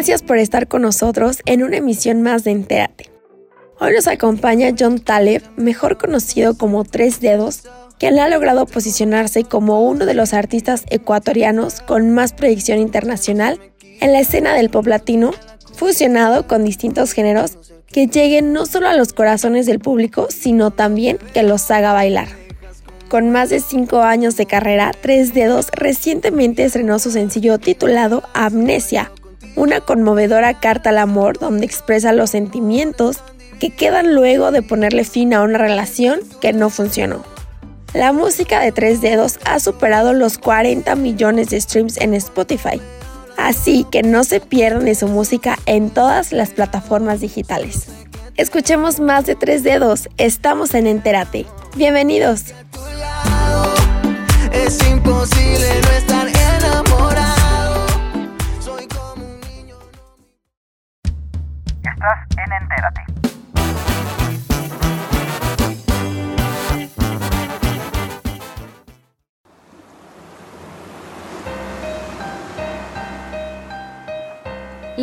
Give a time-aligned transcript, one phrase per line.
[0.00, 3.10] Gracias por estar con nosotros en una emisión más de Entérate.
[3.78, 7.64] Hoy nos acompaña John Taleb, mejor conocido como Tres Dedos,
[7.98, 13.60] quien ha logrado posicionarse como uno de los artistas ecuatorianos con más proyección internacional
[14.00, 15.32] en la escena del pop latino,
[15.74, 21.18] fusionado con distintos géneros que lleguen no solo a los corazones del público, sino también
[21.34, 22.28] que los haga bailar.
[23.10, 29.12] Con más de 5 años de carrera, Tres Dedos recientemente estrenó su sencillo titulado Amnesia,
[29.56, 33.18] una conmovedora carta al amor donde expresa los sentimientos
[33.58, 37.22] que quedan luego de ponerle fin a una relación que no funcionó.
[37.92, 42.80] La música de Tres Dedos ha superado los 40 millones de streams en Spotify,
[43.36, 47.86] así que no se pierdan de su música en todas las plataformas digitales.
[48.36, 51.46] Escuchemos más de Tres Dedos, estamos en Entérate.
[51.76, 52.54] Bienvenidos.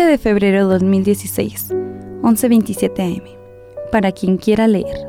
[0.00, 1.74] ...15 de febrero de 2016...
[2.22, 3.22] ...11.27 am...
[3.92, 5.06] ...para quien quiera leer...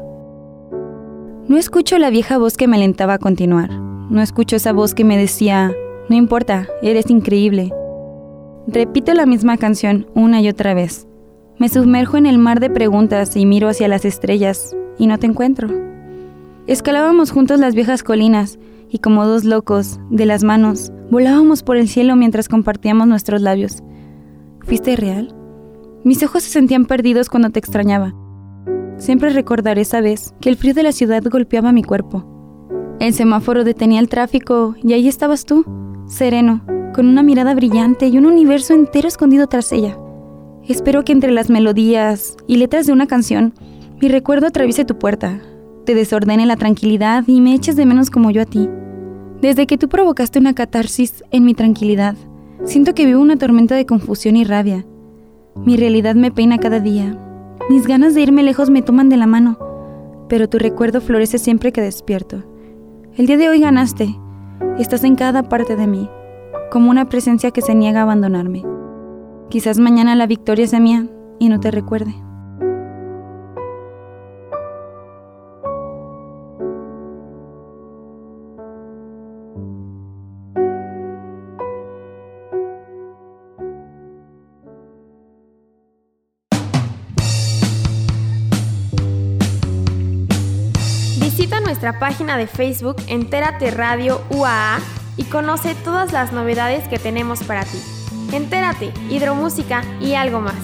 [1.48, 3.72] No escucho la vieja voz que me alentaba a continuar.
[3.72, 5.72] No escucho esa voz que me decía,
[6.10, 7.72] no importa, eres increíble.
[8.68, 11.08] Repito la misma canción una y otra vez.
[11.58, 15.26] Me sumerjo en el mar de preguntas y miro hacia las estrellas y no te
[15.26, 15.70] encuentro.
[16.68, 18.60] Escalábamos juntos las viejas colinas
[18.90, 23.82] y como dos locos, de las manos, volábamos por el cielo mientras compartíamos nuestros labios.
[24.64, 25.36] ¿Fuiste real?
[26.04, 28.14] Mis ojos se sentían perdidos cuando te extrañaba.
[28.98, 32.26] Siempre recordaré esa vez que el frío de la ciudad golpeaba mi cuerpo.
[33.00, 35.66] El semáforo detenía el tráfico y ahí estabas tú,
[36.08, 36.64] sereno,
[36.94, 39.98] con una mirada brillante y un universo entero escondido tras ella.
[40.68, 43.54] Espero que entre las melodías y letras de una canción,
[44.00, 45.42] mi recuerdo atraviese tu puerta,
[45.86, 48.70] te desordene la tranquilidad y me eches de menos como yo a ti.
[49.42, 52.16] Desde que tú provocaste una catarsis en mi tranquilidad,
[52.66, 54.86] siento que vivo una tormenta de confusión y rabia.
[55.56, 57.18] Mi realidad me peina cada día,
[57.70, 59.58] mis ganas de irme lejos me toman de la mano,
[60.28, 62.44] pero tu recuerdo florece siempre que despierto.
[63.16, 64.16] El día de hoy ganaste.
[64.78, 66.10] Estás en cada parte de mí,
[66.72, 68.64] como una presencia que se niega a abandonarme.
[69.50, 71.08] Quizás mañana la victoria sea mía
[71.40, 72.14] y no te recuerde.
[92.00, 94.80] Página de Facebook Entérate Radio UAA
[95.18, 97.82] y conoce todas las novedades que tenemos para ti.
[98.32, 100.56] Entérate, hidromúsica y algo más.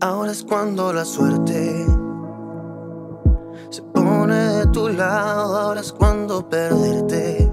[0.00, 1.86] Ahora es cuando la suerte
[3.70, 5.56] se pone de tu lado.
[5.56, 7.50] Ahora es cuando perderte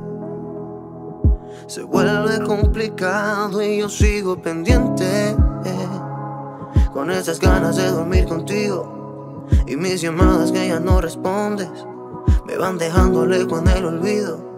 [1.67, 5.35] se vuelve complicado y yo sigo pendiente.
[6.93, 11.69] Con esas ganas de dormir contigo y mis llamadas que ya no respondes
[12.45, 14.53] me van dejando lejos en el olvido.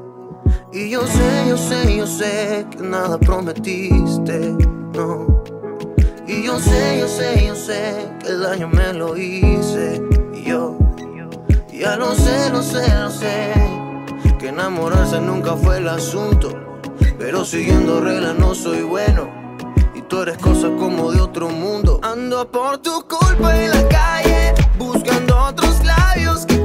[0.71, 4.55] Y yo sé, yo sé, yo sé que nada prometiste,
[4.93, 5.43] no.
[6.27, 10.01] Y yo sé, yo sé, yo sé que el daño me lo hice.
[10.45, 10.77] Yo,
[11.71, 13.53] ya lo sé, lo sé, lo sé.
[14.37, 16.49] Que enamorarse nunca fue el asunto.
[17.17, 19.44] Pero siguiendo reglas no soy bueno.
[20.07, 21.99] Tú eres cosa como de otro mundo.
[22.03, 26.63] Ando por tu culpa en la calle, buscando otros labios que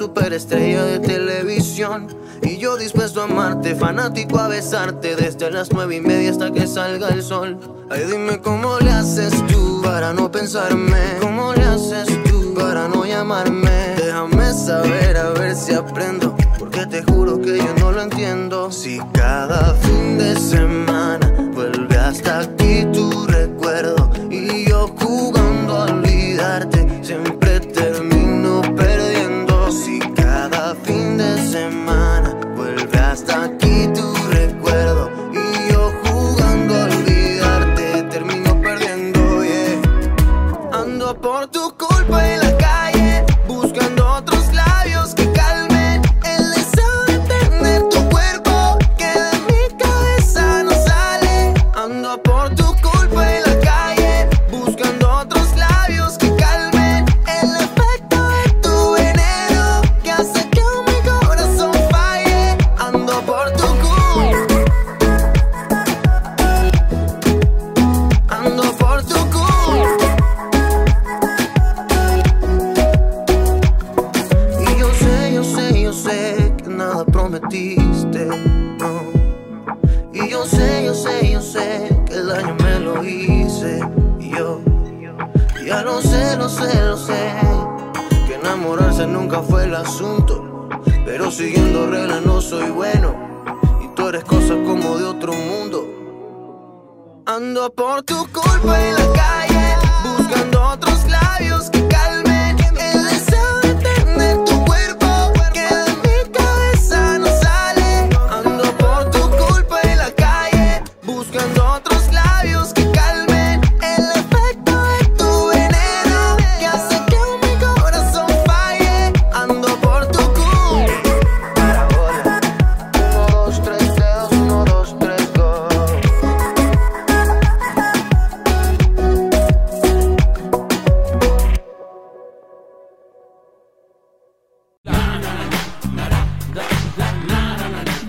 [0.00, 2.06] superestrella de televisión.
[2.40, 6.66] Y yo dispuesto a amarte, fanático a besarte desde las nueve y media hasta que
[6.66, 7.58] salga el sol.
[7.90, 11.18] Ay, dime cómo le haces tú para no pensarme.
[11.20, 13.94] ¿Cómo le haces tú para no llamarme?
[13.98, 16.34] Déjame saber a ver si aprendo.
[16.58, 18.72] Porque te juro que yo no lo entiendo.
[18.72, 24.10] Si cada fin de semana vuelve hasta aquí tu recuerdo.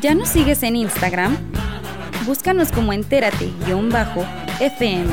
[0.01, 1.38] ¿Ya nos sigues en Instagram?
[2.25, 5.06] Búscanos como entérate-fm.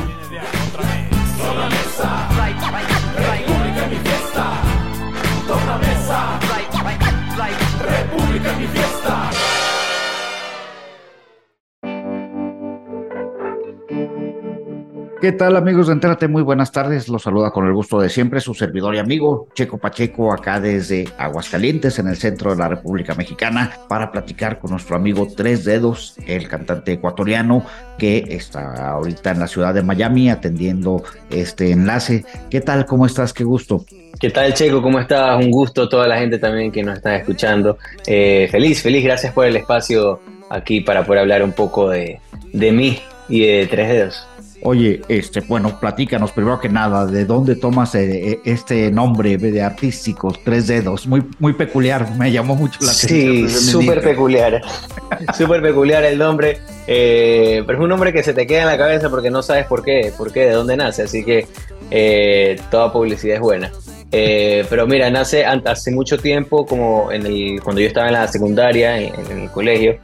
[15.21, 16.29] ¿Qué tal amigos de Entérate?
[16.29, 17.09] Muy buenas tardes.
[17.09, 21.09] Los saluda con el gusto de siempre su servidor y amigo Checo Pacheco acá desde
[21.19, 26.15] Aguascalientes en el centro de la República Mexicana para platicar con nuestro amigo Tres Dedos,
[26.25, 27.67] el cantante ecuatoriano
[27.99, 32.25] que está ahorita en la ciudad de Miami atendiendo este enlace.
[32.49, 32.87] ¿Qué tal?
[32.87, 33.33] ¿Cómo estás?
[33.33, 33.85] Qué gusto.
[34.21, 34.81] ¿Qué tal, Checo?
[34.81, 35.45] ¿Cómo estás?
[35.45, 37.77] Un gusto, toda la gente también que nos está escuchando.
[38.07, 42.21] Eh, feliz, feliz, gracias por el espacio aquí para poder hablar un poco de,
[42.53, 44.29] de mí y de Tres Dedos.
[44.63, 50.35] Oye, este, bueno, platícanos primero que nada, ¿de dónde tomas eh, este nombre de artístico,
[50.45, 51.07] Tres Dedos?
[51.07, 53.49] Muy, muy peculiar, me llamó mucho la atención.
[53.49, 54.61] Sí, súper peculiar,
[55.39, 58.79] súper peculiar el nombre, eh, pero es un nombre que se te queda en la
[58.79, 61.47] cabeza porque no sabes por qué, por qué, de dónde nace, así que
[61.93, 63.71] eh, toda publicidad es buena.
[64.11, 68.27] Eh, pero mira, nace hace mucho tiempo, como en el, cuando yo estaba en la
[68.27, 69.99] secundaria, en, en el colegio,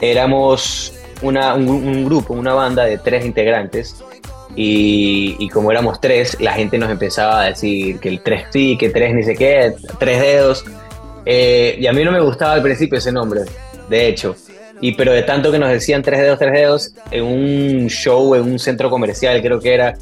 [0.00, 3.96] éramos una, un, grupo, una banda de tres integrantes.
[4.54, 8.76] Y, y como éramos tres, la gente nos empezaba a decir que el tres sí,
[8.76, 10.64] que tres ni sé qué, tres dedos.
[11.24, 13.42] Eh, y a mí no me gustaba al principio ese nombre,
[13.88, 14.36] de hecho.
[14.80, 18.42] Y pero de tanto que nos decían tres dedos, tres dedos, en un show, en
[18.42, 19.94] un centro comercial, creo que era,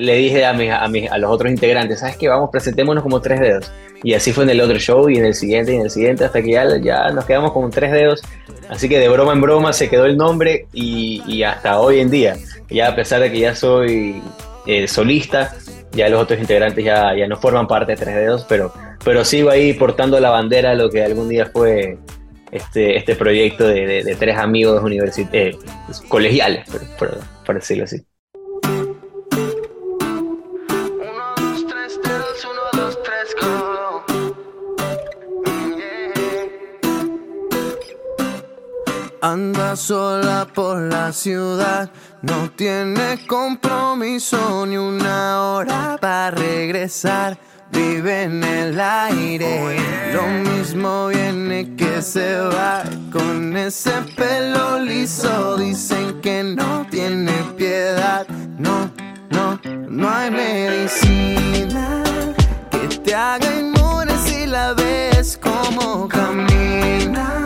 [0.00, 2.28] le dije a, mis, a, los otros integrantes, ¿sabes qué?
[2.28, 3.70] Vamos, presentémonos como tres dedos.
[4.02, 6.24] Y así fue en el otro show y en el siguiente y en el siguiente,
[6.24, 8.22] hasta que ya, ya nos quedamos con tres dedos.
[8.70, 12.36] Así que de broma en broma se quedó el nombre y, hasta hoy en día,
[12.70, 14.22] ya a pesar de que ya soy
[14.66, 15.54] eh, solista,
[15.92, 18.72] ya los otros integrantes ya, ya no forman parte de Tres Dedos, pero,
[19.04, 21.98] pero sigo ahí portando la bandera, lo que algún día fue
[22.52, 24.82] este, este proyecto de, tres amigos
[25.32, 25.58] eh,
[26.08, 26.64] colegiales,
[26.96, 28.02] por decirlo así.
[39.22, 41.90] Anda sola por la ciudad,
[42.22, 47.36] no tiene compromiso ni una hora para regresar.
[47.70, 49.76] Vive en el aire,
[50.14, 52.82] lo mismo viene que se va.
[53.12, 58.26] Con ese pelo liso dicen que no tiene piedad.
[58.58, 58.90] No,
[59.28, 62.02] no, no hay medicina
[62.70, 67.39] que te haga inmune si la ves como camina.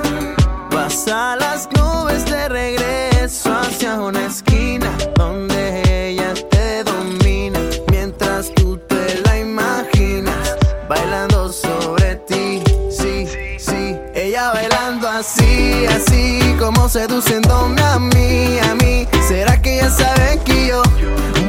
[1.05, 9.21] Pasa las nubes de regreso hacia una esquina donde ella te domina mientras tú te
[9.27, 10.57] la imaginas
[10.89, 12.63] bailando sobre ti.
[12.91, 19.07] Sí, sí, ella bailando así, así como seduciéndome a mí, a mí.
[19.29, 20.83] ¿Será que ella sabe que yo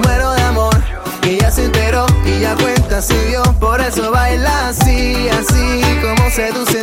[0.04, 0.84] muero de amor?
[1.22, 6.30] Que ya se enteró y ya cuenta si dio, por eso baila así, así como
[6.30, 6.75] seduciéndome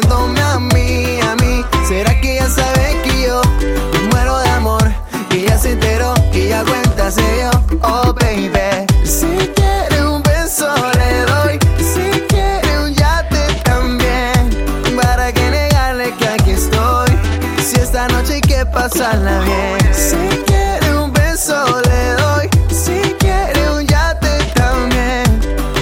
[18.92, 19.94] pasarla bien.
[19.94, 21.54] Si quiere un beso
[21.88, 25.24] le doy, si quiere un yate también.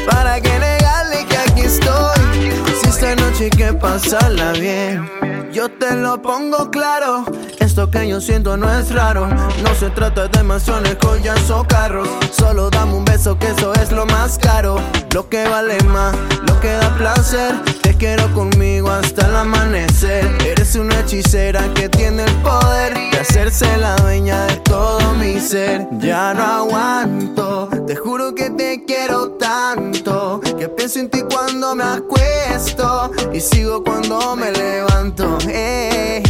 [0.08, 2.52] ¿Para que negarle que aquí estoy?
[2.80, 5.10] Si esta noche hay que pasarla bien.
[5.52, 7.24] Yo te lo pongo claro,
[7.70, 9.28] esto que yo siento no es raro.
[9.28, 12.08] No se trata de mansiones, joyas o carros.
[12.32, 14.80] Solo dame un beso, que eso es lo más caro.
[15.14, 16.16] Lo que vale más,
[16.48, 17.54] lo que da placer.
[17.80, 20.26] Te quiero conmigo hasta el amanecer.
[20.44, 25.86] Eres una hechicera que tiene el poder de hacerse la dueña de todo mi ser.
[26.00, 30.40] Ya no aguanto, te juro que te quiero tanto.
[30.58, 35.38] Que pienso en ti cuando me acuesto y sigo cuando me levanto.
[35.48, 36.20] Eh,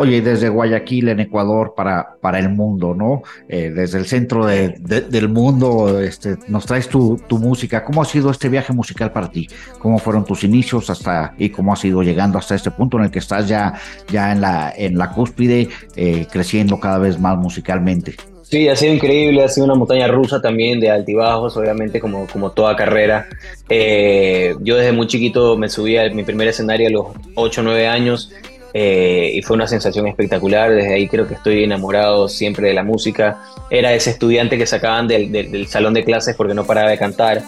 [0.00, 3.24] Oye, desde Guayaquil en Ecuador para, para el mundo, ¿no?
[3.48, 7.84] Eh, desde el centro del mundo, este, nos traes tu, música.
[7.84, 9.48] ¿Cómo ha sido este viaje musical para ti?
[9.80, 13.10] ¿Cómo fueron tus inicios hasta y cómo has ido llegando hasta este punto en el
[13.10, 13.74] que estás ya,
[14.08, 18.14] ya en, la, en la cúspide, eh, creciendo cada vez más musicalmente?
[18.42, 22.52] Sí, ha sido increíble, ha sido una montaña rusa también de altibajos, obviamente como, como
[22.52, 23.26] toda carrera.
[23.68, 27.64] Eh, yo desde muy chiquito me subí a mi primer escenario a los 8 o
[27.64, 28.32] 9 años
[28.74, 30.70] eh, y fue una sensación espectacular.
[30.70, 33.42] Desde ahí creo que estoy enamorado siempre de la música.
[33.70, 37.42] Era ese estudiante que sacaban del, del, salón de clases porque no paraba de cantar.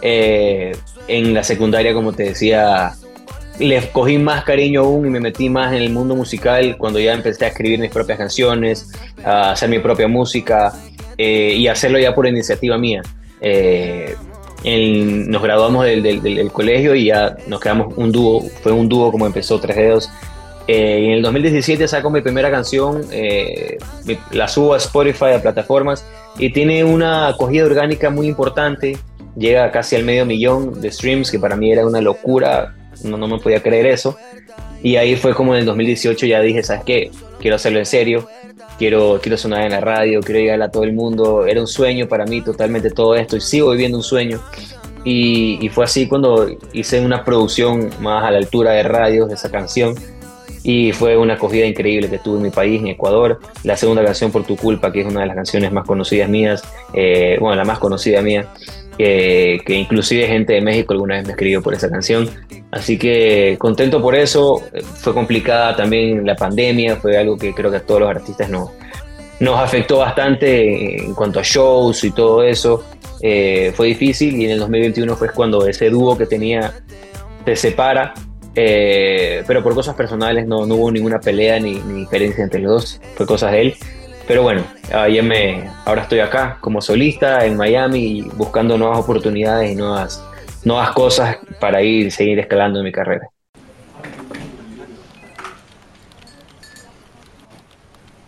[0.00, 0.72] Eh,
[1.08, 2.94] en la secundaria, como te decía,
[3.58, 7.12] le cogí más cariño aún y me metí más en el mundo musical cuando ya
[7.12, 8.92] empecé a escribir mis propias canciones,
[9.24, 10.72] a hacer mi propia música
[11.18, 13.02] eh, y hacerlo ya por iniciativa mía.
[14.64, 19.10] nos graduamos del, del, del, colegio y ya nos quedamos un dúo, fue un dúo
[19.12, 20.10] como empezó Tres Dedos
[20.68, 23.78] eh, en el 2017 saco mi primera canción, eh,
[24.30, 26.04] la subo a Spotify, a plataformas,
[26.38, 28.98] y tiene una acogida orgánica muy importante.
[29.36, 33.26] llega casi al medio millón de streams, que para mí era una locura, no, no
[33.26, 34.16] me podía creer eso.
[34.82, 37.10] Y ahí fue como en el 2018 ya dije, ¿sabes qué?
[37.40, 38.28] Quiero hacerlo en serio,
[38.78, 41.46] quiero, quiero sonar en la radio, quiero llegar a todo el mundo.
[41.46, 44.40] Era un sueño para mí totalmente todo esto y sigo viviendo un sueño.
[45.04, 49.34] Y, y fue así cuando hice una producción más a la altura de radios de
[49.34, 49.94] esa canción
[50.62, 53.40] y fue una acogida increíble que tuve en mi país, en Ecuador.
[53.64, 56.62] La segunda canción, Por tu culpa, que es una de las canciones más conocidas mías,
[56.94, 58.46] eh, bueno, la más conocida mía,
[58.96, 62.30] que inclusive gente de México alguna vez me escribió por esa canción.
[62.72, 64.62] Así que contento por eso.
[64.96, 68.70] Fue complicada también la pandemia, fue algo que creo que a todos los artistas nos,
[69.40, 72.84] nos afectó bastante en cuanto a shows y todo eso.
[73.20, 76.72] Eh, fue difícil y en el 2021 fue cuando ese dúo que tenía
[77.44, 78.14] se separa
[78.54, 83.00] eh, pero por cosas personales no, no hubo ninguna pelea ni, diferencia entre los dos,
[83.14, 83.74] fue cosas de él.
[84.26, 84.62] Pero bueno,
[85.22, 90.22] me, ahora estoy acá como solista en Miami buscando nuevas oportunidades y nuevas,
[90.64, 93.28] nuevas cosas para ir seguir escalando en mi carrera.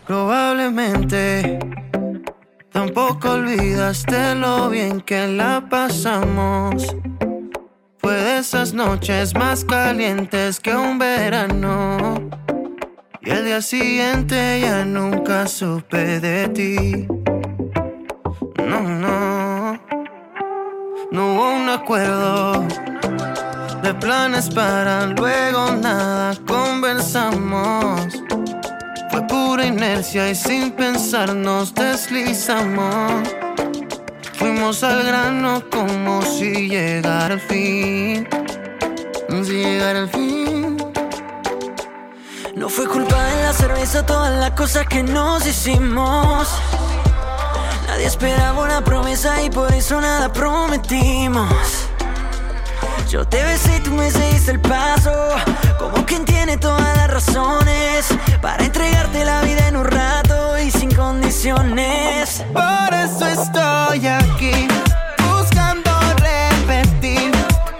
[0.05, 1.57] Probablemente
[2.71, 6.95] tampoco olvidaste lo bien que la pasamos
[8.05, 12.29] fue de esas noches más calientes que un verano.
[13.19, 17.07] Y el día siguiente ya nunca supe de ti.
[18.63, 19.79] No, no.
[21.11, 22.63] No hubo un acuerdo
[23.81, 28.21] de planes para luego nada conversamos.
[29.09, 33.44] Fue pura inercia y sin pensar nos deslizamos.
[34.37, 38.27] Fuimos al grano como si llegara el fin.
[39.29, 40.77] Si llegara el fin.
[42.55, 46.49] No fue culpa de la cerveza todas las cosas que nos hicimos.
[47.87, 51.49] Nadie esperaba una promesa y por eso nada prometimos.
[53.09, 55.11] Yo te besé y tú me seguiste el paso.
[55.79, 58.07] Como quien tiene todas las razones
[58.41, 61.24] para entregarte la vida en un rato y sin condiciones.
[61.45, 64.67] Por eso estoy aquí,
[65.29, 67.31] buscando repetir.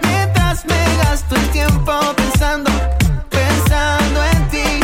[0.02, 2.70] Mientras me gasto el tiempo pensando,
[3.28, 4.80] pensando en ti.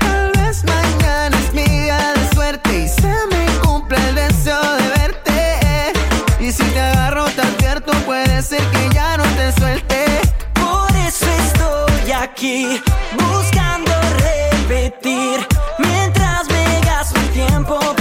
[0.00, 4.88] Tal vez mañana es mi día de suerte y se me cumple el deseo de
[4.88, 5.92] verte.
[6.38, 10.04] Y si te agarro te advierto, puede ser que ya no te suelte.
[10.52, 12.82] Por eso estoy aquí,
[13.16, 15.46] buscando repetir.
[17.38, 17.95] Y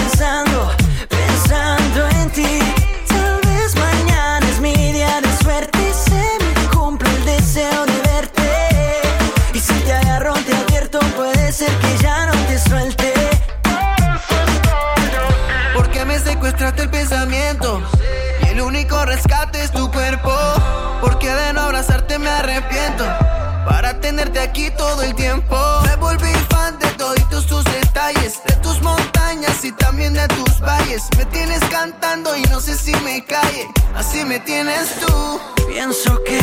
[23.65, 25.57] Para tenerte aquí todo el tiempo.
[25.85, 28.41] Me volví fan de todos tus detalles.
[28.47, 31.03] De tus montañas y también de tus valles.
[31.17, 33.67] Me tienes cantando y no sé si me calle.
[33.95, 35.39] Así me tienes tú.
[35.67, 36.39] Pienso que.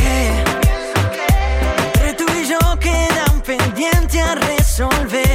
[1.94, 5.31] Entre tú y yo queda un pendiente a resolver.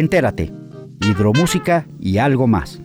[0.00, 0.50] Entérate,
[1.02, 2.80] hidromúsica y algo más.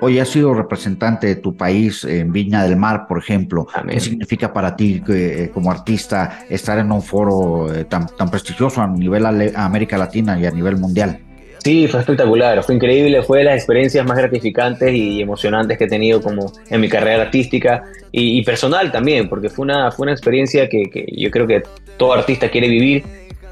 [0.00, 3.66] Hoy has sido representante de tu país en Viña del Mar, por ejemplo.
[3.86, 8.80] ¿Qué significa para ti eh, como artista estar en un foro eh, tan, tan prestigioso
[8.80, 11.20] a nivel América Latina y a nivel mundial?
[11.62, 15.88] Sí, fue espectacular, fue increíble, fue de las experiencias más gratificantes y emocionantes que he
[15.88, 20.68] tenido como en mi carrera artística y, personal también, porque fue una, fue una experiencia
[20.68, 21.62] que, que yo creo que
[21.96, 23.04] todo artista quiere vivir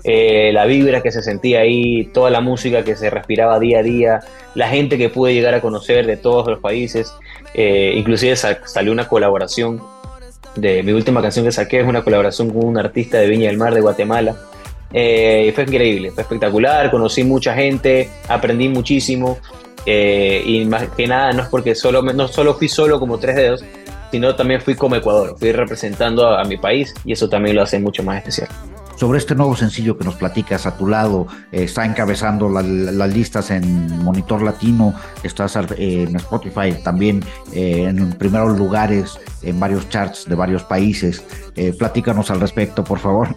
[0.02, 3.82] eh, la vibra que se sentía ahí, toda la música que se respiraba día a
[3.82, 4.20] día,
[4.54, 7.12] la gente que pude llegar a conocer de todos los países,
[7.54, 9.80] eh, inclusive salió una colaboración
[10.56, 13.58] de mi última canción que saqué, es una colaboración con un artista de Viña del
[13.58, 14.36] Mar de Guatemala.
[14.92, 19.38] Eh, fue increíble, fue espectacular, conocí mucha gente, aprendí muchísimo
[19.86, 23.64] y más que nada no es porque solo, no solo fui solo como tres dedos,
[24.10, 27.78] sino también fui como Ecuador, fui representando a mi país y eso también lo hace
[27.78, 28.48] mucho más especial
[29.00, 31.26] sobre este nuevo sencillo que nos platicas a tu lado.
[31.52, 37.24] Eh, está encabezando las listas en Monitor Latino, estás eh, en Spotify también
[37.54, 41.24] eh, en primeros lugares en varios charts de varios países.
[41.78, 43.34] platícanos al respecto, por favor.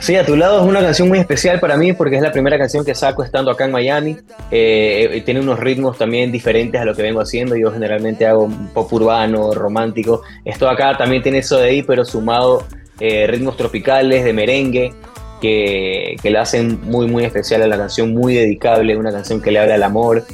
[0.00, 2.56] Sí, a tu lado es una canción muy especial para mí porque es la primera
[2.56, 4.16] canción que saco estando acá en Miami.
[4.50, 7.56] tiene unos ritmos también diferentes a lo que vengo haciendo.
[7.56, 10.22] Yo generalmente hago pop urbano, romántico.
[10.44, 12.64] Esto acá también tiene eso de ahí, pero sumado
[13.00, 14.92] eh, ritmos tropicales, de merengue,
[15.40, 19.50] que, que le hacen muy, muy especial a la canción, muy dedicable, una canción que
[19.50, 20.24] le habla al amor,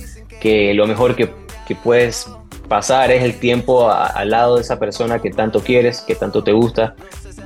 [0.40, 1.30] que lo mejor que,
[1.66, 2.26] que puedes
[2.68, 6.52] pasar es el tiempo al lado de esa persona que tanto quieres, que tanto te
[6.52, 6.94] gusta.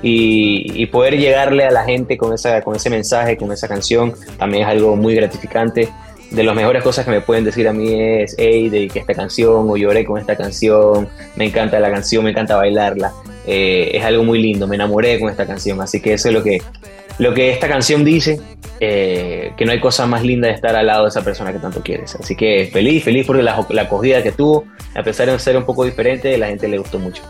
[0.03, 4.15] Y, y, poder llegarle a la gente con, esa, con ese mensaje, con esa canción,
[4.39, 5.89] también es algo muy gratificante.
[6.31, 9.69] De las mejores cosas que me pueden decir a mí es, hey, dediqué esta canción
[9.69, 13.13] o lloré con esta canción, me encanta la canción, me encanta bailarla.
[13.47, 16.43] Eh, es algo muy lindo, me enamoré con esta canción, así que eso es lo
[16.43, 16.61] que,
[17.19, 18.39] lo que esta canción dice,
[18.79, 21.59] eh, que no hay cosa más linda de estar al lado de esa persona que
[21.59, 22.15] tanto quieres.
[22.15, 25.65] Así que feliz, feliz porque la, la acogida que tuvo, a pesar de ser un
[25.65, 27.23] poco diferente, la gente le gustó mucho.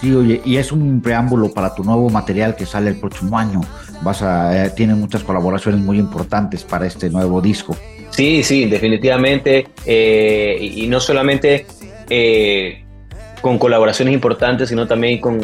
[0.00, 3.60] Sí, oye, y es un preámbulo para tu nuevo material que sale el próximo año.
[4.02, 7.76] Vas a, eh, tiene muchas colaboraciones muy importantes para este nuevo disco.
[8.10, 9.68] Sí, sí, definitivamente.
[9.86, 11.66] y, no solamente
[13.44, 15.38] con colaboraciones importantes, sino también con,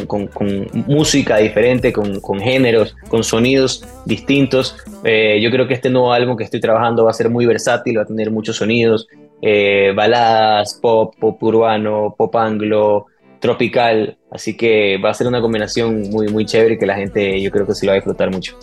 [0.87, 4.75] música diferente, con, géneros, con sonidos distintos.
[5.03, 7.99] Eh, yo creo que este nuevo álbum que estoy trabajando va a ser muy versátil,
[7.99, 9.07] va a tener muchos sonidos,
[9.43, 13.05] eh, baladas, pop, pop urbano, pop anglo,
[13.39, 17.51] tropical, así que va a ser una combinación muy, muy chévere que la gente yo
[17.51, 18.57] creo que se lo va a disfrutar mucho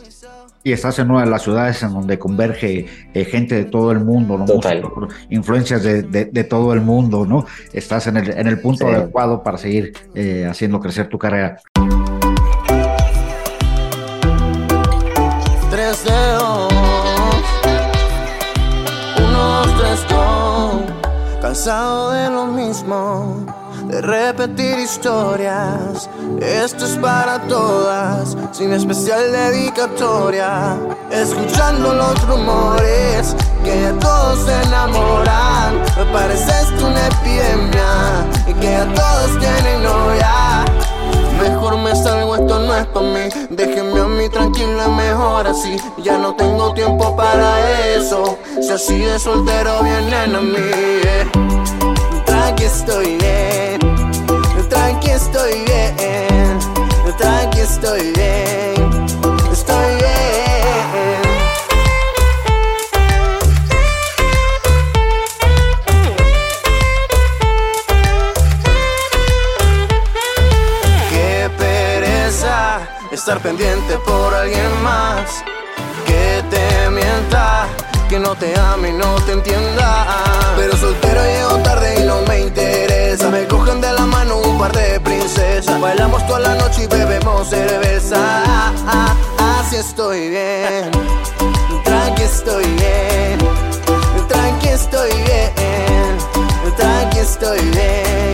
[0.64, 4.00] y estás en una de las ciudades en donde converge eh, gente de todo el
[4.00, 4.46] mundo, ¿no?
[5.30, 7.46] influencias de, de, todo el mundo, ¿no?
[7.72, 11.58] Estás en el, en el punto adecuado para seguir eh, haciendo crecer tu carrera.
[15.70, 16.72] Tres dedos,
[19.16, 23.46] uno, tres, dos, cansado de lo mismo
[23.88, 26.08] de repetir historias.
[26.40, 30.76] Esto es para todas, sin especial dedicatoria.
[31.10, 35.82] Escuchando los rumores que todos se enamoran.
[35.96, 40.64] Me parece esto una epidemia y que a todos tienen novia.
[41.40, 43.28] Mejor me salgo, esto no es para mí.
[43.50, 45.76] Déjenme a mí tranquilo, es mejor así.
[46.02, 48.38] Ya no tengo tiempo para eso.
[48.60, 50.56] Si así de soltero vienen a mí.
[50.58, 51.37] Eh.
[52.58, 53.78] Tranqui estoy bien,
[54.68, 56.58] tranqui estoy bien,
[57.16, 59.06] tranqui estoy bien,
[59.52, 61.22] estoy bien.
[71.10, 72.80] Qué pereza
[73.12, 75.44] estar pendiente por alguien más.
[76.06, 77.67] Que te mienta
[78.08, 80.06] que no te ame y no te entienda.
[80.56, 83.28] Pero soltero llego tarde y no me interesa.
[83.28, 85.80] Me cogen de la mano un par de princesas.
[85.80, 88.42] Bailamos toda la noche y bebemos cerveza.
[89.60, 90.90] Así estoy bien,
[91.84, 93.38] tranqui estoy bien,
[94.28, 96.16] tranqui estoy bien,
[96.76, 98.27] tranqui estoy bien,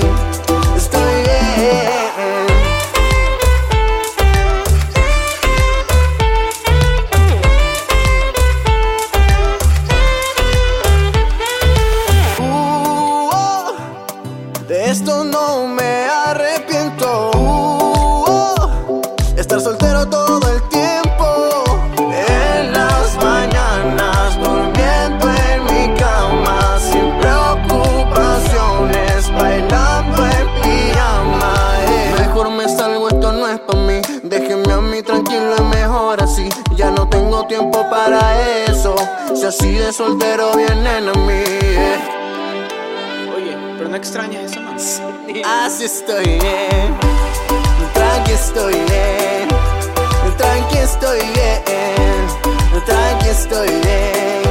[39.46, 41.44] así de soltero vienen a mí.
[43.36, 44.72] Oye, Pero no extrañas eso, ¿no?
[45.44, 46.98] Así estoy bien,
[47.92, 49.48] tranqui estoy bien,
[50.36, 54.43] tranqui estoy bien, tranqui estoy bien,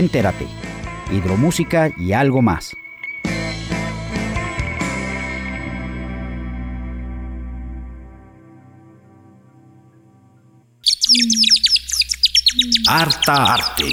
[0.00, 0.46] Entérate,
[1.12, 2.74] hidromúsica y algo más.
[12.88, 13.84] Harta Arte.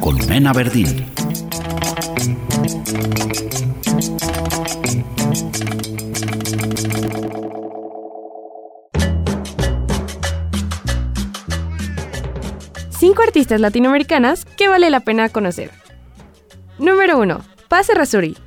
[0.00, 1.04] Con Nena Verdín.
[13.44, 15.70] Artistas latinoamericanas que vale la pena conocer.
[16.78, 17.42] Número 1.
[17.68, 18.38] Paz Errázuriz,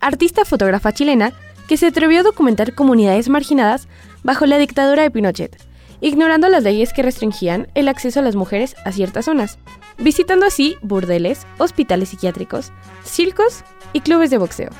[0.00, 1.32] artista fotógrafa chilena
[1.68, 3.86] que se atrevió a documentar comunidades marginadas
[4.24, 5.56] bajo la dictadura de Pinochet,
[6.00, 9.60] ignorando las leyes que restringían el acceso a las mujeres a ciertas zonas,
[9.98, 12.72] visitando así burdeles, hospitales psiquiátricos,
[13.04, 14.70] circos y clubes de boxeo.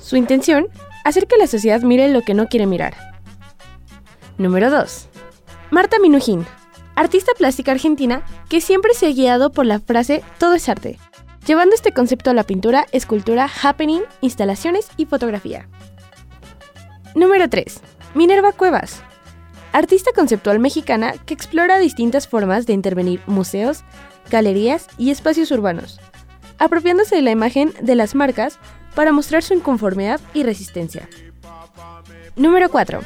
[0.00, 0.66] Su intención,
[1.04, 2.96] hacer que la sociedad mire lo que no quiere mirar.
[4.38, 5.08] Número 2.
[5.70, 6.44] Marta Minujín,
[6.96, 10.98] artista plástica argentina que siempre se ha guiado por la frase todo es arte,
[11.46, 15.68] llevando este concepto a la pintura, escultura, happening, instalaciones y fotografía.
[17.14, 17.80] Número 3.
[18.14, 19.02] Minerva Cuevas,
[19.72, 23.84] artista conceptual mexicana que explora distintas formas de intervenir museos,
[24.30, 26.00] galerías y espacios urbanos,
[26.58, 28.58] apropiándose de la imagen de las marcas
[28.94, 31.08] para mostrar su inconformidad y resistencia.
[32.36, 33.00] Número 4.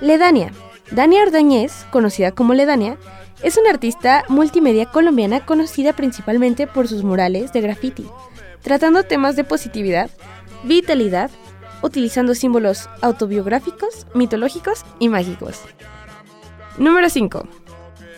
[0.00, 0.52] Ledania.
[0.90, 2.98] Dania Ordóñez, conocida como Ledania,
[3.42, 8.06] es una artista multimedia colombiana conocida principalmente por sus murales de graffiti,
[8.62, 10.10] tratando temas de positividad,
[10.62, 11.30] vitalidad,
[11.82, 15.60] utilizando símbolos autobiográficos, mitológicos y mágicos.
[16.78, 17.46] Número 5.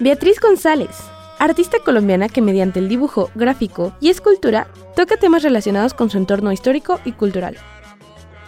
[0.01, 0.97] Beatriz González,
[1.39, 6.53] artista colombiana que mediante el dibujo, gráfico y escultura toca temas relacionados con su entorno
[6.53, 7.57] histórico y cultural.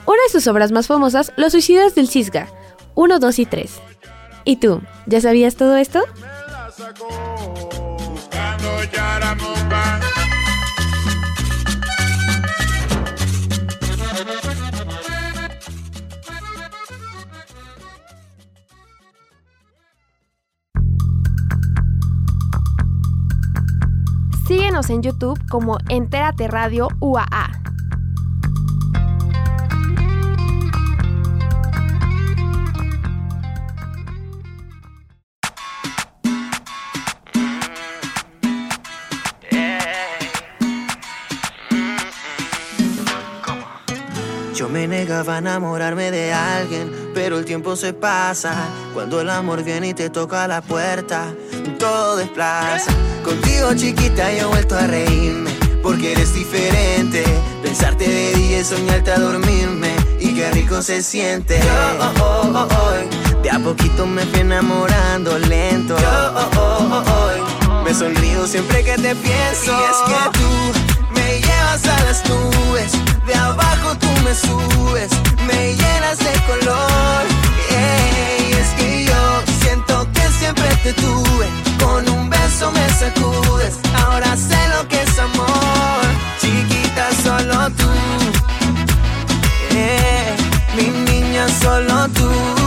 [0.07, 2.49] Una de sus obras más famosas, Los suicidas del Cisga,
[2.95, 3.81] 1, 2 y 3.
[4.49, 6.01] ¿Y tú, ya sabías todo esto?
[24.47, 27.68] Síguenos en YouTube como Entérate Radio UAA.
[44.59, 48.57] Yo me negaba a enamorarme de alguien, pero el tiempo se pasa.
[48.92, 51.33] Cuando el amor viene y te toca la puerta,
[51.79, 52.90] todo desplaza.
[53.25, 57.23] Contigo, chiquita, yo he vuelto a reírme, porque eres diferente.
[57.62, 61.61] Pensarte de día y soñarte a dormirme, y qué rico se siente.
[61.61, 65.97] Yo, oh, oh, oh, oh, de a poquito me fui enamorando lento.
[65.97, 67.05] Yo, oh, oh, oh,
[67.71, 69.71] oh, me sonrío siempre que te pienso.
[69.71, 72.92] Y es que tú me llevas a las nubes,
[73.29, 75.11] de abajo tú me subes,
[75.47, 77.23] me llenas de color.
[77.71, 81.47] Yeah, y es que yo siento que siempre te tuve,
[81.79, 86.05] con un beso me sacudes, ahora sé lo que es amor.
[86.41, 87.91] Chiquita, solo tú,
[89.73, 90.37] yeah,
[90.77, 92.58] mi niña, solo tú.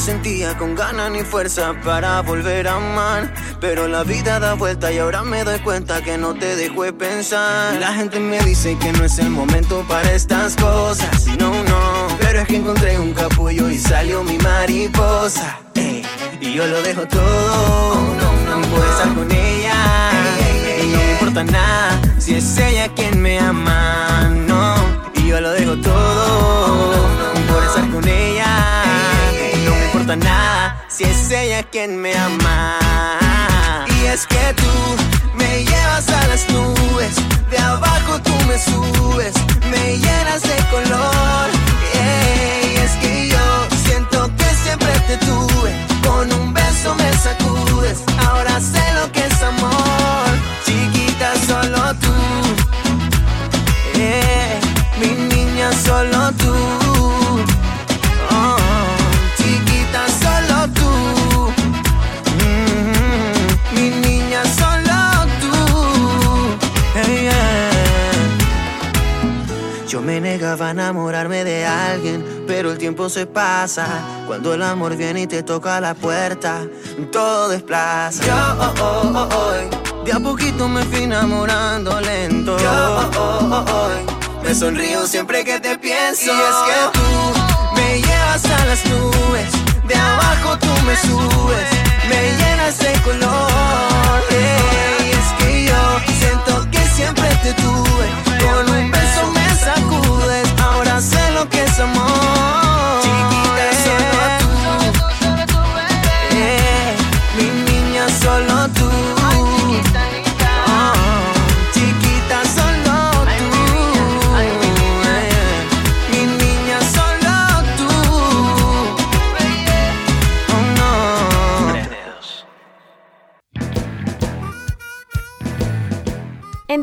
[0.00, 3.32] Sentía con ganas ni fuerza para volver a amar.
[3.60, 6.92] Pero la vida da vuelta y ahora me doy cuenta que no te dejo de
[6.92, 7.74] pensar.
[7.74, 11.26] La gente me dice que no es el momento para estas cosas.
[11.38, 12.08] No, no.
[12.18, 15.58] Pero es que encontré un capullo y salió mi mariposa.
[15.74, 16.02] Ey,
[16.40, 19.74] y yo lo dejo todo por estar con ella.
[20.82, 24.74] Y no me importa nada si es ella quien me ama, no.
[25.14, 27.06] Y yo lo dejo todo
[27.48, 28.39] por estar con ella.
[30.88, 32.80] Si es ella quien me ama.
[33.86, 37.14] Y es que tú me llevas a las nubes,
[37.48, 39.34] de abajo tú me subes,
[39.70, 41.48] me llenas de color.
[41.94, 45.70] Y es que yo siento que siempre te tuve,
[46.04, 50.30] con un beso me sacudes, ahora sé lo que es amor,
[50.66, 52.14] chiquita solo tú,
[54.98, 56.99] mi niña solo tú.
[70.00, 73.86] Yo me negaba a enamorarme de alguien, pero el tiempo se pasa.
[74.26, 76.62] Cuando el amor viene y te toca la puerta,
[77.12, 78.24] todo desplaza.
[78.24, 82.56] Yo, oh, oh, oh, oh, de a poquito me fui enamorando lento.
[82.58, 86.24] Yo, oh, oh, oh, oh, me sonrío siempre que te pienso.
[86.24, 89.52] Y es que tú me llevas a las nubes,
[89.86, 91.68] de abajo tú me subes,
[92.08, 94.22] me llenas de color.
[94.30, 98.29] Y es que yo siento que siempre te tuve,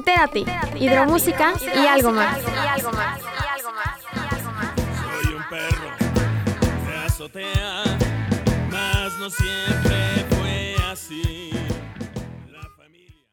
[0.08, 0.46] Entérate,
[0.80, 2.38] hidromúsica y algo más.
[4.96, 5.90] Soy un perro
[6.88, 7.84] de azotea,
[8.72, 11.52] mas no siempre fue así.
[12.50, 13.26] La familia.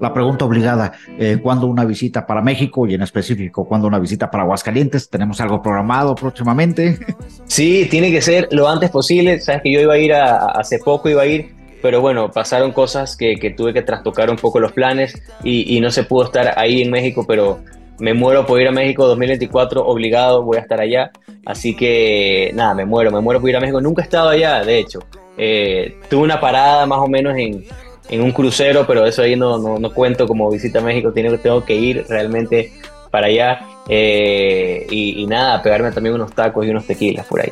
[0.00, 4.32] La pregunta obligada, eh, ¿cuándo una visita para México y en específico, cuándo una visita
[4.32, 5.08] para Aguascalientes?
[5.08, 6.98] ¿Tenemos algo programado próximamente?
[7.44, 9.38] Sí, tiene que ser lo antes posible.
[9.40, 12.30] Sabes que yo iba a ir a, a- hace poco, iba a ir, pero bueno,
[12.30, 16.24] pasaron cosas que, que tuve que trastocar un poco los planes y, no se pudo
[16.24, 17.60] estar ahí en México, pero
[17.98, 21.10] me muero por ir a México 2024, obligado, voy a estar allá.
[21.46, 23.80] Así que nada, me muero, me muero por ir a México.
[23.80, 25.00] Nunca he estado allá, de hecho.
[25.36, 27.64] Eh, tuve una parada más o menos en,
[28.10, 31.38] en un crucero, pero eso ahí no, no, no cuento como visita a México, tengo,
[31.38, 32.72] tengo que ir realmente
[33.10, 33.60] para allá.
[33.88, 37.50] eh, y, y nada, pegarme también unos tacos y unos tequilas por ahí.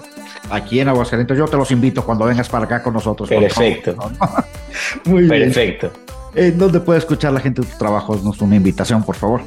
[0.51, 3.29] Aquí en Aguascalientes, yo te los invito cuando vengas para acá con nosotros.
[3.29, 3.94] Perfecto.
[3.94, 4.44] favor.
[5.05, 5.42] Muy bien.
[5.53, 5.90] Perfecto.
[6.35, 8.23] Eh, ¿Dónde puede escuchar la gente tus trabajos?
[8.23, 9.40] Nos una invitación, por favor.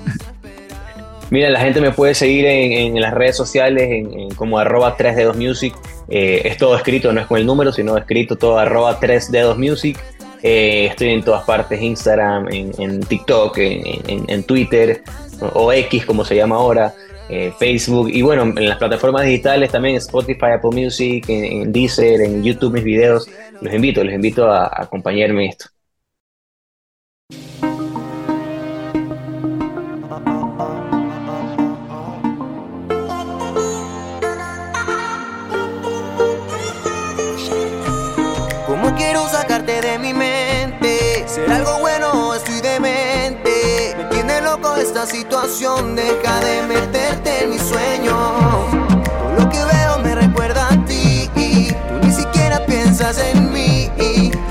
[1.29, 4.97] Mira, la gente me puede seguir en, en las redes sociales en, en como arroba
[4.97, 5.73] 3 dedos music.
[6.09, 9.57] Eh, es todo escrito, no es con el número, sino escrito todo arroba 3 dedos
[9.57, 9.97] music.
[10.43, 15.03] Eh, estoy en todas partes, Instagram, en, en TikTok, en, en- en Twitter,
[15.41, 16.93] o X como se llama ahora,
[17.29, 22.43] eh, Facebook, y bueno, en las plataformas digitales también, Spotify, Apple Music, en, Deezer, en
[22.43, 23.27] YouTube, mis videos.
[23.61, 25.65] Los invito, los invito a, a acompañarme en esto.
[45.01, 48.15] Esta situación, deja de meterte en mi sueño.
[49.03, 51.27] Todo lo que veo me recuerda a ti.
[51.33, 53.89] Tú ni siquiera piensas en mí.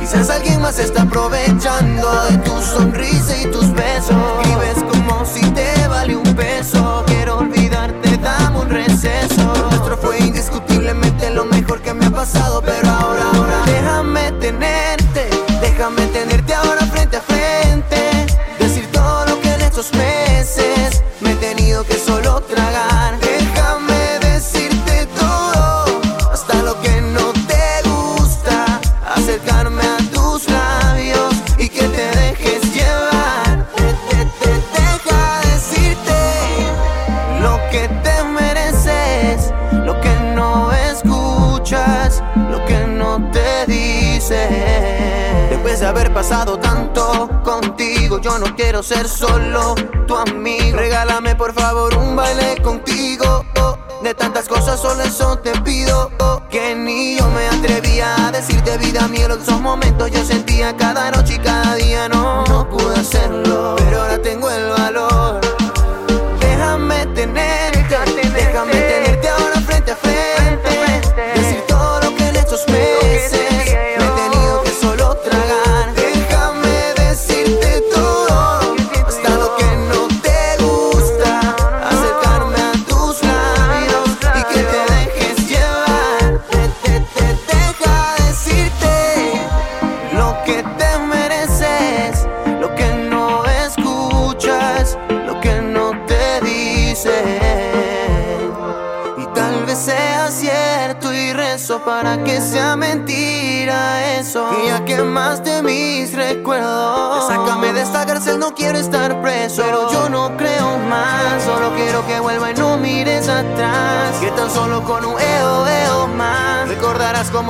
[0.00, 4.16] Quizás alguien más está aprovechando de tu sonrisa y tus besos.
[4.44, 7.04] Vives como si te vale un peso.
[7.06, 9.52] Quiero olvidarte, dame un receso.
[9.70, 12.89] Nuestro fue indiscutiblemente lo mejor que me ha pasado, pero
[46.30, 49.74] tanto contigo, yo no quiero ser solo
[50.06, 50.76] tu amigo.
[50.76, 53.44] Regálame por favor un baile contigo.
[54.02, 56.10] De tantas cosas solo eso te pido.
[56.48, 61.10] Que ni yo me atrevía a decirte vida mía En esos momentos yo sentía cada
[61.10, 63.79] noche y cada día no, no pude hacerlo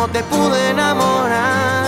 [0.00, 1.84] cómo te pude enamorar.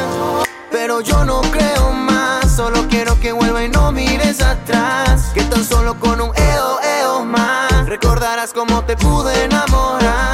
[0.70, 5.30] Pero yo no creo más, solo quiero que vuelva y no mires atrás.
[5.32, 10.32] Que tan solo con un eo, eo más recordarás cómo te pude enamorar.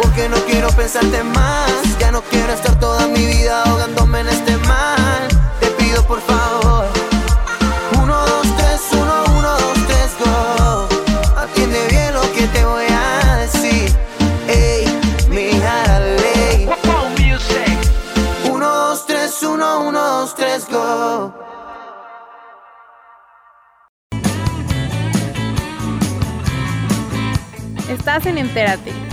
[0.00, 4.56] Porque no quiero pensarte más, ya no quiero estar toda mi vida ahogándome en este
[4.58, 5.26] mal,
[5.58, 6.86] te pido por favor.
[8.00, 10.88] Uno, dos, tres, uno, uno, dos, tres, go.
[11.36, 13.92] Atiende bien lo que te voy a decir.
[14.46, 14.86] Ey,
[15.30, 16.68] mira la ley.
[18.48, 21.34] Uno, dos, tres, uno, uno, dos, tres, go.
[27.88, 29.05] Estás en Entérate.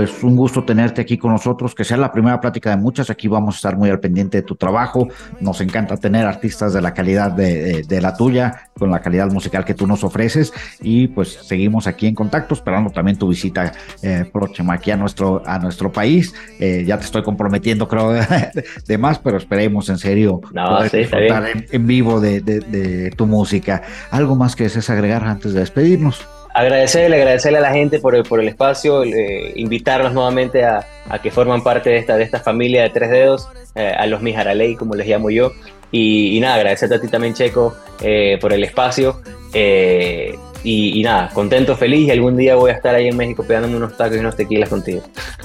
[0.00, 3.10] Pues un gusto tenerte aquí con nosotros, que sea la primera plática de muchas.
[3.10, 5.08] Aquí vamos a estar muy al pendiente de tu trabajo.
[5.40, 9.30] Nos encanta tener artistas de la calidad de, de- de la tuya, con la calidad
[9.30, 10.54] musical que tú nos ofreces.
[10.80, 13.72] Y pues seguimos aquí en contacto, esperando también tu visita
[14.02, 16.32] eh, próxima aquí a nuestro, a nuestro país.
[16.58, 20.90] Eh, ya te estoy comprometiendo, creo, de, de más, pero esperemos en serio No, poder
[20.90, 23.82] sí, está disfrutar en, en vivo de tu música.
[24.10, 26.26] ¿Algo más que desees agregar antes de despedirnos?
[26.60, 30.84] Agradecerle, agradecerle a la gente por el, por el espacio, eh, invitarlos nuevamente a,
[31.22, 34.76] que forman parte de esta, de esta familia de tres dedos, eh, a los Mijaraley,
[34.76, 35.52] como les llamo yo.
[35.90, 39.22] Y, y nada, agradecerte a ti también, Checo, eh, por el espacio.
[39.54, 43.42] eh, y, y nada, contento, feliz y algún día voy a estar ahí en México
[43.42, 45.00] pegándome unos tacos y unos tequilas contigo.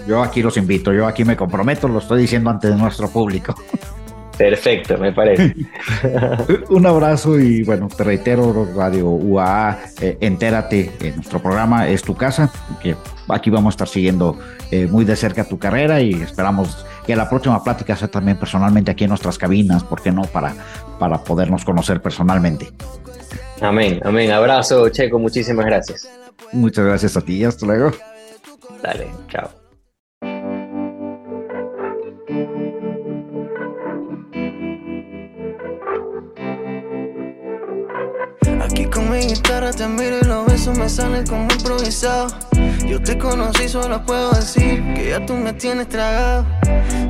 [0.05, 3.55] Yo aquí los invito, yo aquí me comprometo, lo estoy diciendo ante nuestro público.
[4.37, 5.55] Perfecto, me parece.
[6.69, 12.15] Un abrazo y bueno, te reitero, Radio UAA, eh, entérate, eh, nuestro programa es tu
[12.15, 12.95] casa, que
[13.29, 14.37] aquí vamos a estar siguiendo
[14.71, 18.91] eh, muy de cerca tu carrera y esperamos que la próxima plática sea también personalmente
[18.91, 20.23] aquí en nuestras cabinas, ¿por qué no?
[20.23, 20.53] Para,
[20.99, 22.67] para podernos conocer personalmente.
[23.61, 24.31] Amén, amén.
[24.31, 26.09] Abrazo, Checo, muchísimas gracias.
[26.51, 27.91] Muchas gracias a ti hasta luego.
[28.81, 29.64] Dale, chao.
[39.15, 42.27] Mi guitarra te miro y los besos me salen como improvisado.
[42.85, 46.45] Yo te conocí, solo puedo decir que ya tú me tienes tragado.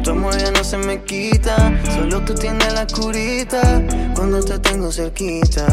[0.03, 1.55] Tu amor ya no se me quita,
[1.95, 3.81] solo tú tienes la curita
[4.15, 5.65] cuando te tengo cerquita.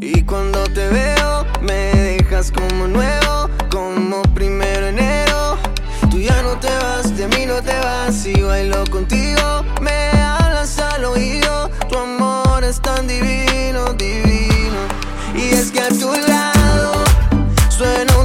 [0.00, 5.58] Y cuando te veo, me dejas como nuevo, como primero enero.
[6.08, 9.64] Tú ya no te vas, de mí no te vas, y bailo contigo.
[9.80, 13.55] Me hablas al oído, tu amor es tan divino, divino.
[15.52, 17.04] Es que a tu lado
[17.68, 18.15] suena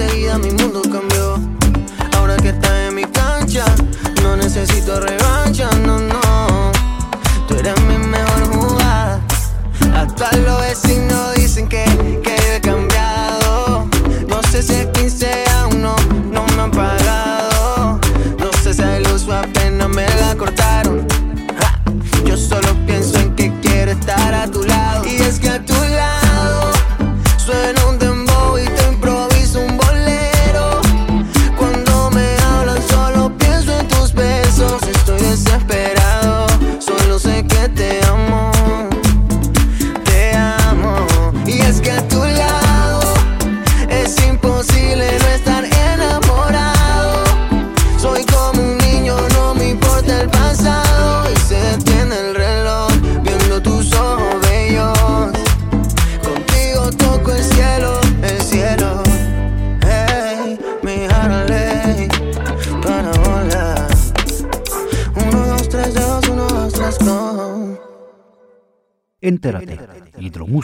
[0.00, 0.80] enseguida mi mundo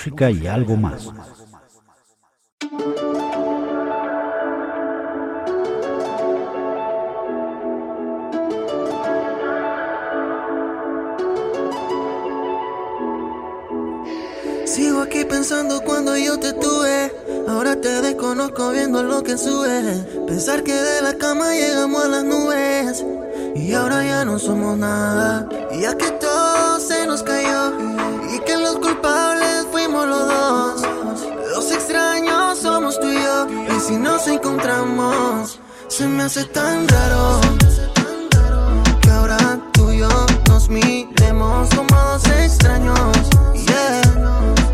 [0.09, 1.11] y algo más.
[14.65, 17.13] Sigo aquí pensando cuando yo te tuve.
[17.49, 20.05] Ahora te desconozco viendo lo que sube.
[20.27, 23.05] Pensar que de la cama llegamos a las nubes.
[23.57, 25.49] Y ahora ya no somos nada.
[25.73, 27.96] Y ya que todo se nos cayó.
[31.55, 33.47] Los extraños somos tú y yo.
[33.77, 35.59] Y si nos encontramos,
[35.89, 37.41] se me hace tan raro.
[39.01, 39.39] Que ahora
[39.73, 40.09] tú y yo
[40.49, 43.17] nos miremos como dos extraños.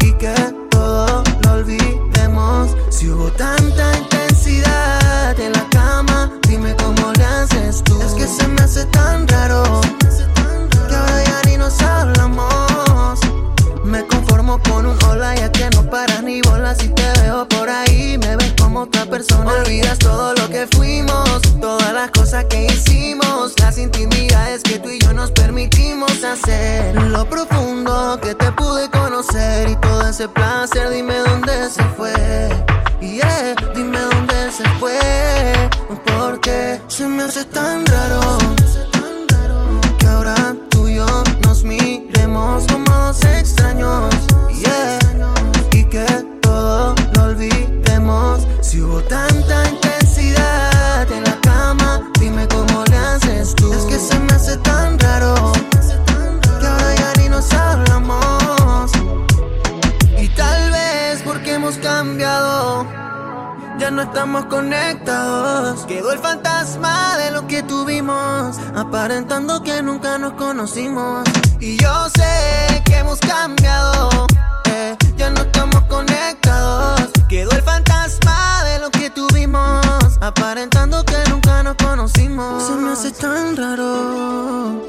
[0.01, 0.34] Y que
[0.70, 2.70] todo lo olvidemos.
[2.90, 3.91] Si hubo tanta
[19.12, 23.52] persona Olvidas todo lo que fuimos Todas las cosas que hicimos.
[23.60, 26.94] Las intimidades que tú y yo nos permitimos hacer.
[26.94, 32.71] Lo profundo que te pude conocer Y todo ese placer dime dónde se fue
[64.03, 65.84] no estamos conectados.
[65.86, 71.28] Quedó el fantasma de lo que tuvimos, aparentando que nunca nos conocimos.
[71.61, 74.26] Y yo sé que hemos cambiado.
[74.66, 77.11] eh, ya no estamos conectados.
[77.28, 79.86] Quedó el fantasma de lo que tuvimos,
[80.20, 82.64] aparentando que nunca nos conocimos.
[82.64, 84.82] Se me hace tan raro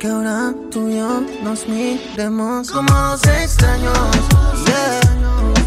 [0.00, 3.98] que ahora tú y yo nos miremos como dos extraños.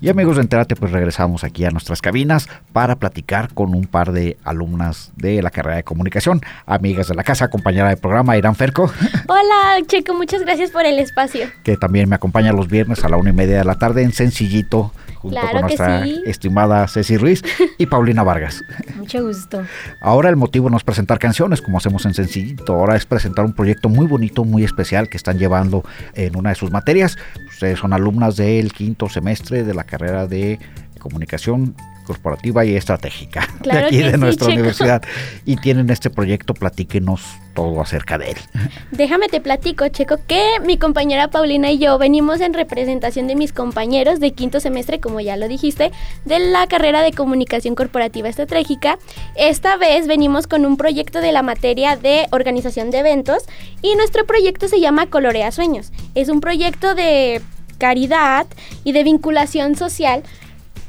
[0.00, 4.12] Y amigos de Entérate, pues regresamos aquí a nuestras cabinas para platicar con un par
[4.12, 8.54] de alumnas de la carrera de comunicación, amigas de la casa, compañera de programa, Irán
[8.54, 8.84] Ferco,
[9.26, 11.46] Hola, Checo, muchas gracias por el espacio.
[11.64, 14.12] que también me acompaña los viernes a la una y media de la tarde en
[14.12, 16.22] Sencillito, junto Claro con nuestra sí.
[16.26, 17.42] estimada Ceci Ruiz
[17.78, 18.62] y Paulina Vargas.
[18.96, 19.62] Mucho gusto.
[20.00, 23.52] Ahora el motivo no es presentar canciones como hacemos en Sencillito, ahora es presentar un
[23.52, 27.16] proyecto muy bonito, muy especial que están llevando en una de sus materias.
[27.48, 30.58] Ustedes son alumnas del quinto semestre de la carrera de
[30.98, 31.74] comunicación
[32.08, 34.54] corporativa y estratégica Claro de aquí de sí, nuestra Checo.
[34.58, 35.02] universidad
[35.44, 37.22] y tienen este proyecto, platíquenos
[37.54, 38.36] todo acerca de él.
[38.92, 43.52] Déjame te platico, Checo, que mi compañera Paulina y yo venimos en representación de mis
[43.52, 45.90] compañeros de quinto semestre, como ya lo dijiste,
[46.24, 48.98] de la carrera de comunicación corporativa estratégica.
[49.36, 53.42] Esta vez venimos con un proyecto de la materia de organización de eventos
[53.82, 55.92] y nuestro proyecto se llama Colorea Sueños.
[56.14, 57.42] Es un proyecto de
[57.78, 58.46] caridad
[58.84, 60.22] y de vinculación social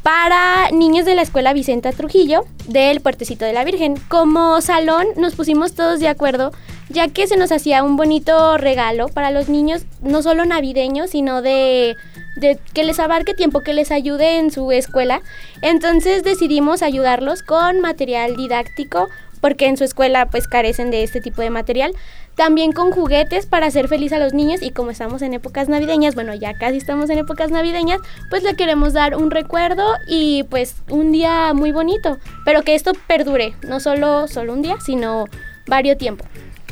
[0.03, 3.95] para niños de la escuela Vicenta Trujillo del Puertecito de la Virgen.
[4.07, 6.51] Como salón nos pusimos todos de acuerdo
[6.89, 11.41] ya que se nos hacía un bonito regalo para los niños, no solo navideños, sino
[11.41, 11.95] de,
[12.35, 15.21] de que les abarque tiempo, que les ayude en su escuela.
[15.61, 19.07] Entonces decidimos ayudarlos con material didáctico
[19.39, 21.93] porque en su escuela pues carecen de este tipo de material.
[22.39, 26.15] También con juguetes para hacer feliz a los niños y como estamos en épocas navideñas,
[26.15, 30.77] bueno ya casi estamos en épocas navideñas, pues le queremos dar un recuerdo y pues
[30.89, 35.25] un día muy bonito, pero que esto perdure, no solo, solo un día, sino
[35.67, 36.23] varios tiempo.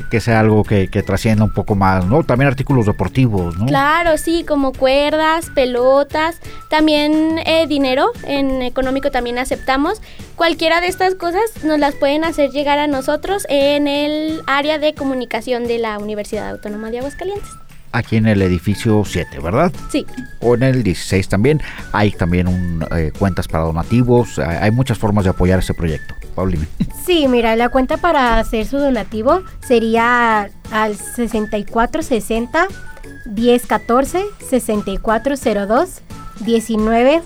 [0.09, 2.23] Que sea algo que, que trascienda un poco más, ¿no?
[2.23, 3.65] También artículos deportivos, ¿no?
[3.65, 6.39] Claro, sí, como cuerdas, pelotas,
[6.69, 10.01] también eh, dinero, en económico también aceptamos.
[10.35, 14.93] Cualquiera de estas cosas nos las pueden hacer llegar a nosotros en el área de
[14.93, 17.66] comunicación de la Universidad Autónoma de Aguascalientes.
[17.97, 19.71] Aquí en el edificio 7, ¿verdad?
[19.91, 20.05] Sí.
[20.39, 21.61] O en el 16 también.
[21.93, 24.37] Hay también un, eh, cuentas para donativos.
[24.37, 26.13] Hay hay muchas formas de apoyar este proyecto.
[26.35, 26.67] Paulina.
[27.07, 32.67] Sí, mira, la cuenta para hacer su donativo sería al 6460
[33.33, 36.01] 1014 6402
[36.41, 37.21] 19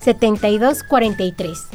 [0.00, 1.66] 72 43.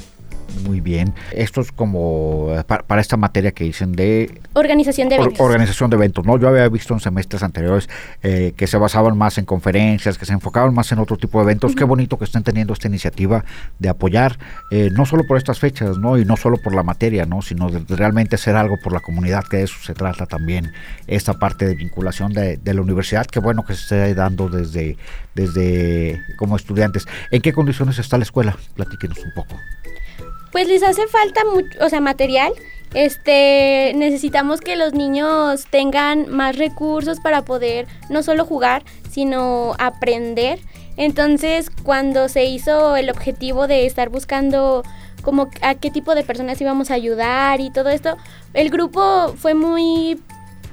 [0.65, 1.13] Muy bien.
[1.31, 5.39] Esto es como eh, pa- para, esta materia que dicen de Organización de or- eventos.
[5.45, 6.25] organización de eventos.
[6.25, 6.37] ¿no?
[6.37, 7.89] Yo había visto en semestres anteriores
[8.21, 11.43] eh, que se basaban más en conferencias, que se enfocaban más en otro tipo de
[11.45, 11.75] eventos.
[11.75, 13.43] Qué bonito que estén teniendo esta iniciativa
[13.79, 14.37] de apoyar,
[14.71, 16.17] eh, no solo por estas fechas, ¿no?
[16.17, 17.41] y no solo por la materia, ¿no?
[17.41, 20.71] sino de, de realmente hacer algo por la comunidad, que de eso se trata también
[21.07, 23.25] esta parte de vinculación de, de la universidad.
[23.25, 24.97] Qué bueno que se esté dando desde,
[25.35, 27.07] desde como estudiantes.
[27.31, 28.55] ¿En qué condiciones está la escuela?
[28.75, 29.55] Platíquenos un poco.
[30.53, 32.53] Pues les hace falta mucho, o sea, material.
[32.93, 40.59] Este, necesitamos que los niños tengan más recursos para poder no solo jugar, sino aprender.
[40.95, 44.83] Entonces, cuando se hizo el objetivo de estar buscando
[45.23, 48.15] como a qué tipo de personas íbamos a ayudar y todo esto,
[48.53, 50.21] el grupo fue muy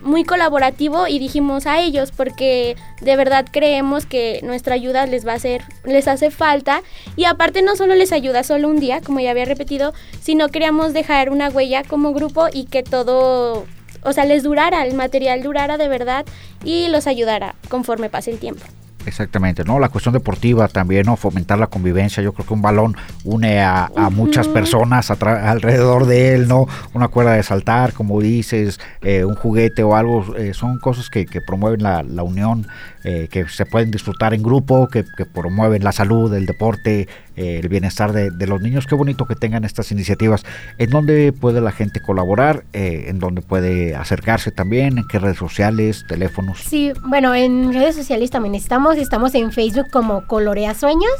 [0.02, 5.32] muy colaborativo y dijimos a ellos porque de verdad creemos que nuestra ayuda les va
[5.32, 6.82] a hacer les hace falta.
[7.16, 10.92] Y aparte no solo les ayuda solo un día como ya había repetido sino queríamos
[10.92, 13.66] dejar una huella como grupo y que todo
[14.02, 16.24] o sea les durara el material durara de verdad
[16.64, 18.64] y los ayudara conforme pase el tiempo
[19.10, 19.80] Exactamente, ¿no?
[19.80, 21.16] La cuestión deportiva también, ¿no?
[21.16, 22.22] Fomentar la convivencia.
[22.22, 26.68] Yo creo que un balón une a, a muchas personas alrededor de él, ¿no?
[26.94, 30.36] Una cuerda de saltar, como dices, eh, un juguete o algo.
[30.36, 32.68] eh, son cosas que, que promueven la, la unión,
[33.02, 37.08] eh, que se pueden disfrutar en grupo, que, que promueven la salud, el deporte,
[37.40, 38.86] el bienestar de, los niños.
[38.86, 40.44] Qué bonito que tengan estas iniciativas.
[40.78, 42.64] ¿En dónde puede la gente colaborar?
[42.72, 44.98] Eh, ¿En dónde puede acercarse también?
[44.98, 46.58] ¿En qué redes sociales, teléfonos?
[46.58, 48.96] Sí, bueno, en redes sociales también estamos.
[48.96, 51.12] Estamos en Facebook como Colorea Sueños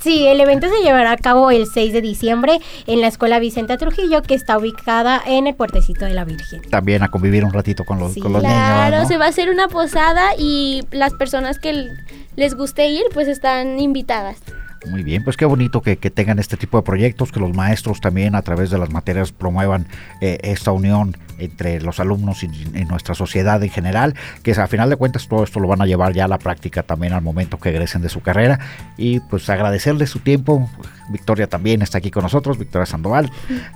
[0.00, 3.78] Sí, el evento se llevará a cabo el 6 de diciembre en la Escuela Vicente
[3.78, 6.60] Trujillo, que está ubicada en el Puertecito de la Virgen.
[6.68, 9.02] También a convivir un ratito con los, Sí, con los Claro, niños.
[9.04, 9.08] ¿no?
[9.08, 11.88] se va a hacer una posada y las personas que
[12.36, 14.38] les guste ir, pues están invitadas.
[14.86, 18.00] Muy bien, pues qué bonito que, que tengan este tipo de proyectos, que los maestros
[18.00, 19.86] también a través de las materias promuevan
[20.20, 24.90] eh, esta unión entre los alumnos y, y nuestra sociedad en general, que a final
[24.90, 27.58] de cuentas todo esto lo van a llevar ya a la práctica también al momento
[27.58, 28.60] que egresen de su carrera
[28.96, 30.70] y pues agradecerles su tiempo.
[31.10, 33.30] Victoria también está aquí con nosotros, Victoria Sandoval,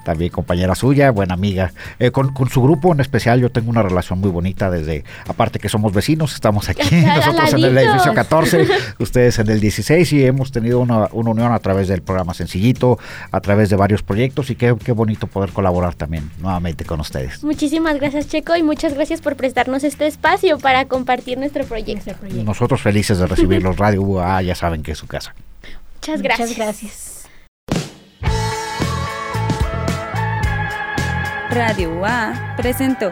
[0.05, 1.73] también compañera suya, buena amiga.
[1.99, 5.59] Eh, con, con su grupo en especial yo tengo una relación muy bonita desde, aparte
[5.59, 8.67] que somos vecinos, estamos aquí, nosotros en el edificio 14,
[8.99, 12.99] ustedes en el 16 y hemos tenido una, una unión a través del programa Sencillito,
[13.31, 17.43] a través de varios proyectos y qué, qué bonito poder colaborar también nuevamente con ustedes.
[17.43, 21.93] Muchísimas gracias Checo y muchas gracias por prestarnos este espacio para compartir nuestro proyecto.
[21.93, 22.45] Nuestro proyecto.
[22.45, 25.35] Nosotros felices de recibirlos, Radio UA, ya saben que es su casa.
[25.97, 26.49] Muchas gracias.
[26.51, 27.15] Muchas gracias.
[31.51, 33.11] Radio UA presentó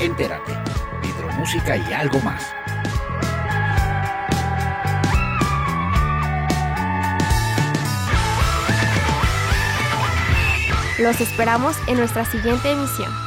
[0.00, 0.52] Entérate,
[1.02, 2.55] hidromúsica y algo más.
[10.98, 13.25] Los esperamos en nuestra siguiente emisión.